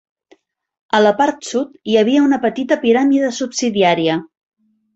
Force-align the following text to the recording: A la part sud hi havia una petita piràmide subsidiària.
A 0.99 1.01
la 1.03 1.11
part 1.19 1.45
sud 1.49 1.77
hi 1.93 1.99
havia 2.01 2.25
una 2.29 2.41
petita 2.47 2.81
piràmide 2.87 3.33
subsidiària. 3.43 4.21